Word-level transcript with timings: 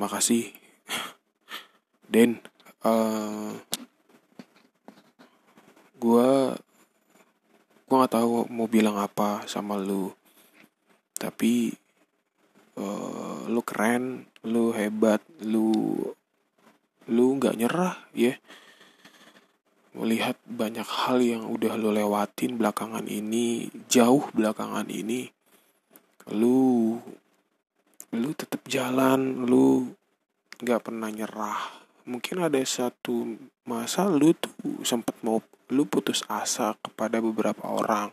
makasih 0.00 0.48
Den 2.08 2.40
uh, 2.82 3.52
gua 6.00 6.56
gua 7.84 7.96
nggak 8.00 8.14
tahu 8.16 8.48
mau 8.48 8.64
bilang 8.64 8.96
apa 8.96 9.44
sama 9.44 9.76
lu 9.76 10.08
tapi 11.20 11.76
uh, 12.80 13.44
lu 13.44 13.60
keren 13.60 14.24
lu 14.48 14.72
hebat 14.72 15.20
lu 15.44 16.00
lu 17.12 17.36
nggak 17.36 17.60
nyerah 17.60 18.00
ya 18.16 18.32
yeah. 18.32 18.36
melihat 19.92 20.40
banyak 20.48 20.86
hal 20.86 21.20
yang 21.20 21.44
udah 21.50 21.76
lu 21.76 21.92
lewatin 21.92 22.56
belakangan 22.56 23.04
ini 23.04 23.68
jauh 23.90 24.24
belakangan 24.32 24.88
ini 24.88 25.28
lu 26.32 26.96
lu 28.10 28.34
tetap 28.34 28.66
jalan 28.66 29.46
lu 29.46 29.94
nggak 30.58 30.82
pernah 30.82 31.06
nyerah. 31.14 31.62
Mungkin 32.10 32.42
ada 32.42 32.58
satu 32.66 33.38
masa 33.70 34.10
lu 34.10 34.34
tuh 34.34 34.82
sempat 34.82 35.14
mau 35.22 35.38
lu 35.70 35.86
putus 35.86 36.26
asa 36.26 36.74
kepada 36.82 37.22
beberapa 37.22 37.70
orang. 37.70 38.10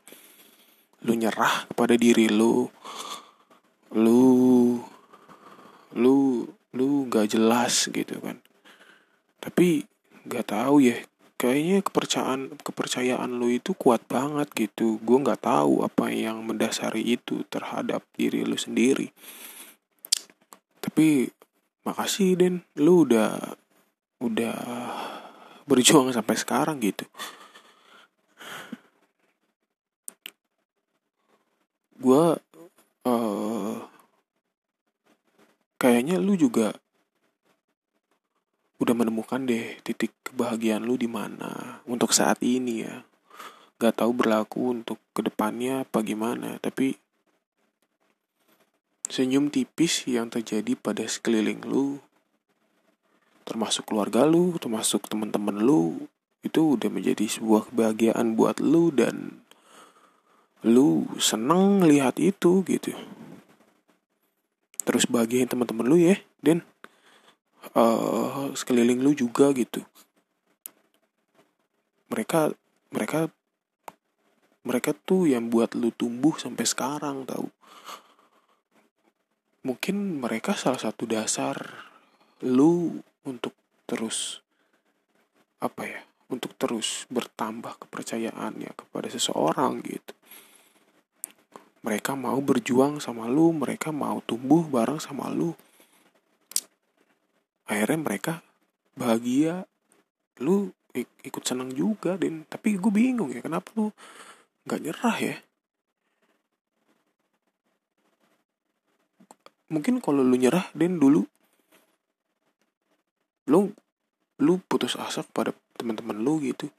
Lu 1.02 1.18
nyerah 1.18 1.66
kepada 1.74 1.98
diri 1.98 2.30
lu. 2.30 2.70
Lu 3.98 4.22
lu 5.98 6.46
lu 6.78 6.88
nggak 7.10 7.34
jelas 7.34 7.90
gitu 7.90 8.22
kan. 8.22 8.38
Tapi 9.42 9.82
nggak 10.30 10.46
tahu 10.46 10.86
ya 10.86 11.02
kayaknya 11.42 11.82
kepercayaan 11.82 12.54
kepercayaan 12.62 13.34
lu 13.34 13.50
itu 13.50 13.74
kuat 13.74 14.06
banget 14.06 14.54
gitu. 14.54 15.02
Gue 15.02 15.18
nggak 15.26 15.42
tahu 15.42 15.82
apa 15.82 16.14
yang 16.14 16.46
mendasari 16.46 17.02
itu 17.02 17.42
terhadap 17.50 18.06
diri 18.14 18.46
lu 18.46 18.62
sendiri 18.62 19.10
tapi 20.88 21.28
makasih 21.84 22.40
Den. 22.40 22.56
Lu 22.80 23.04
udah 23.04 23.36
udah 24.24 24.56
berjuang 25.68 26.16
sampai 26.16 26.40
sekarang 26.40 26.80
gitu. 26.80 27.04
Gue 32.00 32.40
uh, 33.04 33.76
kayaknya 35.76 36.24
lu 36.24 36.40
juga 36.40 36.72
udah 38.80 38.96
menemukan 38.96 39.44
deh 39.44 39.76
titik 39.84 40.16
kebahagiaan 40.24 40.88
lu 40.88 40.96
di 40.96 41.12
mana 41.12 41.84
untuk 41.84 42.16
saat 42.16 42.40
ini 42.40 42.88
ya. 42.88 43.04
Gak 43.78 44.00
tahu 44.00 44.16
berlaku 44.16 44.72
untuk 44.72 45.04
ke 45.12 45.20
depannya 45.20 45.84
apa 45.84 46.00
gimana 46.00 46.58
tapi 46.64 46.96
senyum 49.08 49.52
tipis 49.52 50.08
yang 50.08 50.28
terjadi 50.32 50.76
pada 50.76 51.04
sekeliling 51.08 51.64
lu 51.64 52.00
termasuk 53.48 53.88
keluarga 53.88 54.28
lu, 54.28 54.60
termasuk 54.60 55.08
teman-teman 55.08 55.56
lu, 55.56 56.04
itu 56.44 56.76
udah 56.76 56.92
menjadi 56.92 57.24
sebuah 57.32 57.72
kebahagiaan 57.72 58.36
buat 58.36 58.60
lu 58.60 58.92
dan 58.92 59.40
lu 60.68 61.08
seneng 61.16 61.80
lihat 61.88 62.20
itu 62.20 62.60
gitu. 62.68 62.92
Terus 64.84 65.08
bahagiain 65.08 65.48
teman-teman 65.48 65.88
lu 65.88 65.96
ya, 65.96 66.20
dan 66.44 66.68
uh, 67.72 68.52
sekeliling 68.52 69.00
lu 69.00 69.16
juga 69.16 69.56
gitu. 69.56 69.80
Mereka 72.12 72.52
mereka 72.92 73.32
mereka 74.68 74.92
tuh 74.92 75.32
yang 75.32 75.48
buat 75.48 75.72
lu 75.72 75.96
tumbuh 75.96 76.36
sampai 76.36 76.68
sekarang 76.68 77.24
tahu. 77.24 77.48
Mungkin 79.68 80.24
mereka 80.24 80.56
salah 80.56 80.80
satu 80.80 81.04
dasar 81.04 81.60
lu 82.48 83.04
untuk 83.28 83.52
terus 83.84 84.40
apa 85.60 85.84
ya 85.84 86.00
untuk 86.32 86.56
terus 86.56 87.04
bertambah 87.12 87.76
kepercayaannya 87.84 88.72
kepada 88.72 89.12
seseorang 89.12 89.84
gitu. 89.84 90.16
Mereka 91.84 92.16
mau 92.16 92.40
berjuang 92.40 93.04
sama 93.04 93.28
lu 93.28 93.52
mereka 93.52 93.92
mau 93.92 94.24
tumbuh 94.24 94.64
bareng 94.72 95.04
sama 95.04 95.28
lu. 95.28 95.52
Akhirnya 97.68 98.00
mereka 98.00 98.34
bahagia. 98.96 99.68
Lu 100.40 100.72
ikut 101.04 101.44
senang 101.44 101.76
juga 101.76 102.16
dan 102.16 102.48
tapi 102.48 102.80
gue 102.80 102.90
bingung 102.90 103.30
ya 103.30 103.44
kenapa 103.44 103.70
lu 103.78 103.94
nggak 104.66 104.82
nyerah 104.82 105.18
ya 105.22 105.38
mungkin 109.68 110.00
kalau 110.00 110.24
lu 110.24 110.36
nyerah 110.36 110.68
dan 110.76 111.00
dulu. 111.00 111.24
Lu 113.48 113.72
lu 114.38 114.54
putus 114.68 115.00
asa 115.00 115.24
kepada 115.24 115.56
teman-teman 115.76 116.20
lu 116.20 116.40
gitu. 116.44 116.70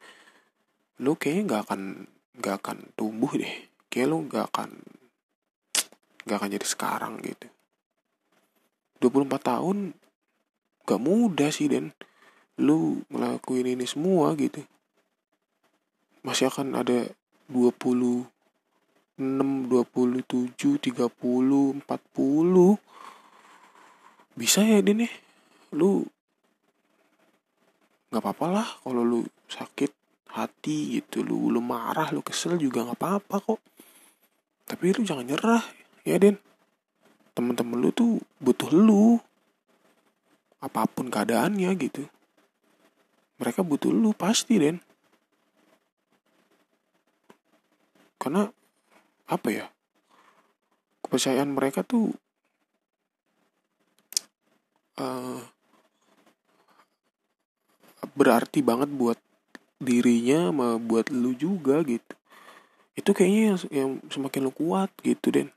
Lu 1.02 1.16
kayaknya 1.16 1.42
nggak 1.44 1.62
akan 1.68 1.80
nggak 2.38 2.56
akan 2.60 2.76
tumbuh 2.94 3.32
deh. 3.34 3.54
Kayak 3.88 4.08
lu 4.12 4.16
nggak 4.28 4.44
akan 4.52 4.70
nggak 6.28 6.36
akan 6.36 6.50
jadi 6.52 6.66
sekarang 6.66 7.14
gitu. 7.24 7.48
24 8.98 9.30
tahun 9.38 9.94
gak 10.82 11.00
mudah 11.02 11.50
sih 11.54 11.70
dan 11.70 11.94
lu 12.58 13.06
ngelakuin 13.12 13.78
ini 13.78 13.86
semua 13.86 14.34
gitu. 14.34 14.66
Masih 16.26 16.50
akan 16.50 16.74
ada 16.74 17.06
26 19.18 20.22
27 20.54 20.78
30 20.78 21.82
40 21.82 22.78
bisa 24.38 24.62
ya 24.62 24.78
Den 24.78 25.02
ya 25.02 25.10
lu 25.74 26.06
nggak 28.08 28.22
apa-apa 28.24 28.46
lah 28.48 28.68
kalau 28.80 29.02
lu 29.04 29.20
sakit 29.50 29.92
hati 30.32 31.02
gitu. 31.02 31.26
Lu 31.26 31.50
lu 31.50 31.58
marah 31.58 32.14
lu 32.14 32.22
kesel 32.22 32.54
juga 32.56 32.86
nggak 32.86 32.94
apa-apa 32.94 33.36
kok. 33.42 33.60
Tapi 34.70 34.94
lu 34.94 35.02
jangan 35.02 35.26
nyerah 35.26 35.66
ya 36.06 36.16
Den 36.22 36.38
temen-temen 37.34 37.78
lu 37.82 37.90
tuh 37.90 38.22
butuh 38.38 38.70
lu. 38.70 39.18
Apa 40.62 40.86
pun 40.86 41.10
keadaannya 41.10 41.70
gitu. 41.74 42.06
Mereka 43.42 43.66
butuh 43.66 43.90
lu 43.90 44.14
pasti 44.14 44.62
Den 44.62 44.78
karena 48.18 48.50
apa 49.28 49.48
ya 49.52 49.66
kepercayaan 51.04 51.52
mereka 51.52 51.84
tuh 51.84 52.16
uh, 54.98 55.40
berarti 58.18 58.60
banget 58.66 58.90
buat 58.90 59.18
dirinya 59.78 60.50
sama 60.50 60.68
buat 60.82 61.06
lu 61.14 61.34
juga 61.38 61.86
gitu. 61.86 62.14
Itu 62.98 63.14
kayaknya 63.14 63.54
yang, 63.54 63.58
yang 63.70 63.90
semakin 64.10 64.50
lu 64.50 64.52
kuat 64.52 64.90
gitu 65.06 65.30
den. 65.30 65.48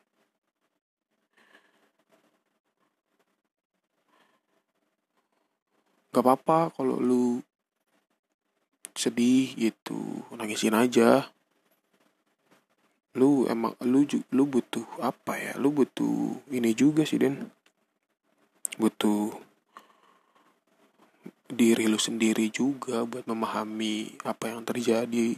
Gak 6.14 6.22
apa-apa 6.22 6.76
kalau 6.76 7.02
lu 7.02 7.42
sedih 8.92 9.56
gitu 9.56 10.22
nangisin 10.36 10.76
aja 10.76 11.32
lu 13.12 13.44
emang 13.52 13.76
lu 13.84 14.08
lu 14.32 14.44
butuh 14.48 14.88
apa 15.04 15.36
ya? 15.36 15.54
Lu 15.60 15.76
butuh 15.76 16.40
ini 16.52 16.72
juga 16.72 17.04
sih 17.04 17.20
den. 17.20 17.52
Butuh 18.80 19.36
diri 21.52 21.92
lu 21.92 22.00
sendiri 22.00 22.48
juga 22.48 23.04
buat 23.04 23.28
memahami 23.28 24.24
apa 24.24 24.56
yang 24.56 24.64
terjadi. 24.64 25.36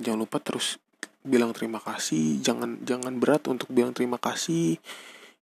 Jangan 0.00 0.20
lupa 0.22 0.38
terus 0.38 0.78
bilang 1.26 1.50
terima 1.50 1.82
kasih. 1.82 2.38
Jangan 2.40 2.80
jangan 2.86 3.18
berat 3.18 3.44
untuk 3.50 3.68
bilang 3.74 3.92
terima 3.92 4.16
kasih. 4.16 4.78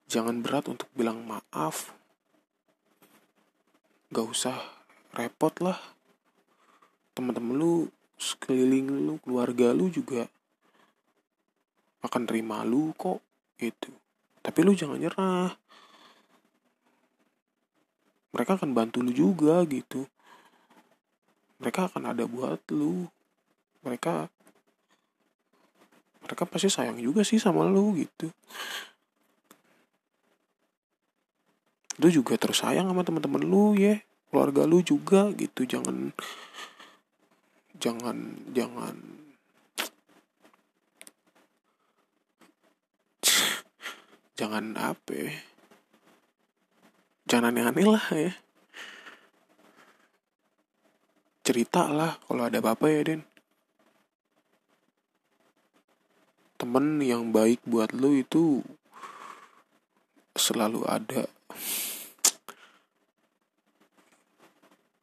Jangan 0.09 0.41
berat 0.41 0.67
untuk 0.73 0.89
bilang 0.97 1.21
maaf. 1.29 1.93
Gak 4.09 4.25
usah 4.25 4.57
repot 5.13 5.53
lah. 5.61 5.77
Teman-teman 7.13 7.55
lu 7.55 7.73
sekeliling 8.19 8.91
lu 9.07 9.23
keluarga 9.23 9.71
lu 9.71 9.87
juga 9.89 10.27
akan 12.03 12.23
terima 12.27 12.67
lu 12.67 12.91
kok 12.99 13.23
gitu. 13.59 13.91
Tapi 14.43 14.59
lu 14.63 14.75
jangan 14.75 14.99
nyerah. 14.99 15.55
Mereka 18.35 18.61
akan 18.61 18.71
bantu 18.75 19.03
lu 19.03 19.11
juga 19.15 19.63
gitu. 19.67 20.07
Mereka 21.59 21.91
akan 21.91 22.15
ada 22.15 22.27
buat 22.27 22.63
lu. 22.71 23.11
Mereka 23.83 24.31
mereka 26.23 26.45
pasti 26.45 26.69
sayang 26.69 27.01
juga 27.01 27.25
sih 27.25 27.41
sama 27.41 27.65
lu 27.67 27.97
gitu. 27.97 28.31
Lu 31.99 32.09
juga 32.13 32.39
terus 32.39 32.63
sayang 32.63 32.87
sama 32.87 33.03
teman-teman 33.03 33.43
lu 33.43 33.75
ya. 33.75 33.99
Keluarga 34.31 34.69
lu 34.69 34.85
juga 34.85 35.33
gitu. 35.35 35.67
Jangan 35.67 36.15
jangan 37.79 38.19
jangan. 38.53 39.19
Jangan 44.39 44.79
apa 44.79 45.11
ya, 45.19 45.35
jangan 47.27 47.51
aneh-aneh 47.51 47.87
lah 47.91 48.07
ya. 48.15 48.31
Cerita 51.43 51.91
lah 51.91 52.23
kalau 52.23 52.47
ada 52.47 52.63
apa-apa 52.63 52.87
ya 52.87 53.03
Den. 53.03 53.27
Temen 56.55 57.03
yang 57.03 57.35
baik 57.35 57.67
buat 57.67 57.91
lo 57.91 58.15
itu 58.15 58.63
selalu 60.39 60.87
ada. 60.87 61.27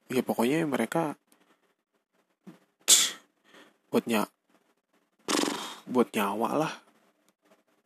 Ya 0.07 0.23
pokoknya 0.23 0.63
mereka 0.63 1.19
buatnya 3.95 4.27
buat 5.87 6.11
nyawa 6.11 6.49
lah. 6.67 6.73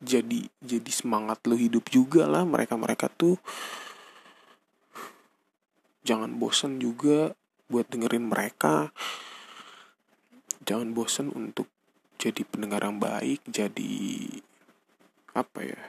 Jadi 0.01 0.49
jadi 0.57 0.89
semangat 0.89 1.45
lo 1.45 1.53
hidup 1.53 1.85
juga 1.93 2.25
lah. 2.25 2.49
Mereka 2.49 2.73
mereka 2.81 3.13
tuh 3.13 3.37
jangan 6.01 6.33
bosan 6.41 6.81
juga 6.81 7.37
buat 7.69 7.85
dengerin 7.93 8.25
mereka. 8.25 8.89
Jangan 10.65 10.97
bosan 10.97 11.29
untuk 11.29 11.69
jadi 12.17 12.41
pendengar 12.41 12.81
yang 12.81 12.97
baik 12.97 13.45
jadi 13.45 13.95
apa 15.31 15.59
ya 15.63 15.81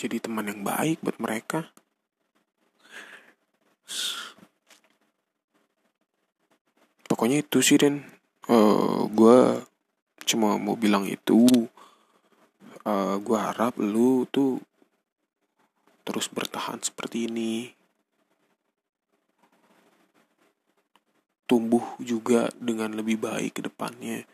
jadi 0.00 0.16
teman 0.16 0.48
yang 0.48 0.64
baik 0.64 1.04
buat 1.04 1.20
mereka 1.20 1.68
pokoknya 7.08 7.40
itu 7.40 7.64
sih 7.64 7.80
Den 7.80 8.04
uh, 8.46 8.52
eh, 8.52 9.00
gue 9.08 9.38
cuma 10.28 10.60
mau 10.60 10.76
bilang 10.76 11.08
itu. 11.08 11.48
Uh, 12.84 12.88
eh, 12.88 13.14
gue 13.20 13.38
harap 13.40 13.80
lu 13.80 14.28
tuh 14.28 14.60
terus 16.04 16.28
bertahan 16.28 16.80
seperti 16.84 17.28
ini. 17.28 17.72
Tumbuh 21.48 21.96
juga 21.96 22.52
dengan 22.60 22.92
lebih 22.92 23.16
baik 23.24 23.56
ke 23.56 23.62
depannya. 23.64 24.28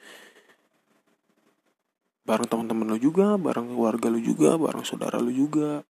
Bareng 2.26 2.48
teman-teman 2.48 2.96
lo 2.96 2.98
juga 2.98 3.36
bareng 3.38 3.70
keluarga 3.70 4.10
lo 4.10 4.18
juga 4.18 4.58
bareng 4.58 4.82
saudara 4.82 5.22
lo 5.22 5.30
juga. 5.30 5.86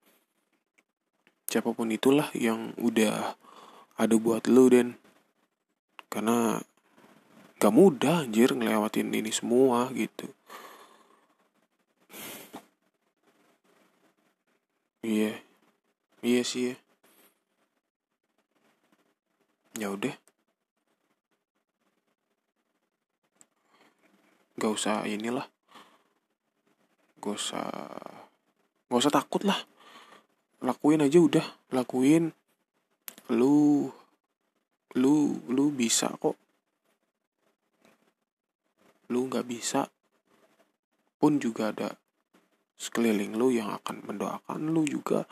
Siapa 1.47 1.71
pun 1.77 1.93
itulah 1.93 2.33
yang 2.35 2.75
udah 2.81 3.37
ada 4.01 4.15
buat 4.17 4.49
lo 4.49 4.67
dan 4.73 4.99
karena 6.09 6.59
gak 7.63 7.71
mudah 7.71 8.27
anjir 8.27 8.51
ngelewatin 8.59 9.15
ini 9.15 9.31
semua 9.31 9.87
gitu. 9.95 10.27
Iya. 15.07 15.39
Iya 16.27 16.43
sih 16.43 16.75
ya. 16.75 16.77
Ya 19.79 19.95
udah. 19.95 20.11
Gak 24.59 24.73
usah 24.75 25.07
inilah. 25.07 25.47
Gak 27.23 27.35
usah 27.39 27.71
gak 28.91 29.01
usah 29.07 29.15
takut 29.15 29.47
lah. 29.47 29.63
Lakuin 30.67 31.07
aja 31.07 31.23
udah. 31.23 31.47
Lakuin. 31.71 32.35
Lu 33.31 33.87
lu 34.99 35.39
lu 35.47 35.71
bisa 35.71 36.11
kok 36.19 36.42
lu 39.13 39.29
nggak 39.29 39.45
bisa 39.45 39.93
pun 41.21 41.37
juga 41.37 41.71
ada 41.71 42.01
sekeliling 42.81 43.37
lu 43.37 43.53
yang 43.53 43.69
akan 43.69 44.03
mendoakan 44.09 44.73
lu 44.73 44.89
juga 44.89 45.29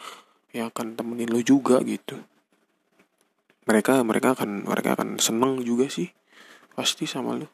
yang 0.53 0.69
akan 0.69 0.95
temenin 0.95 1.33
lu 1.33 1.41
juga 1.41 1.81
gitu 1.83 2.21
mereka 3.65 4.05
mereka 4.05 4.37
akan 4.37 4.69
mereka 4.69 5.01
akan 5.01 5.17
seneng 5.17 5.65
juga 5.65 5.89
sih 5.89 6.13
pasti 6.77 7.09
sama 7.09 7.41
lu 7.41 7.49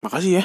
Makasih 0.00 0.32
ya. 0.40 0.44